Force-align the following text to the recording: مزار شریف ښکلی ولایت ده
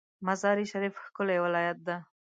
مزار 0.25 0.57
شریف 0.71 0.93
ښکلی 1.05 1.37
ولایت 1.45 1.77
ده 1.87 1.95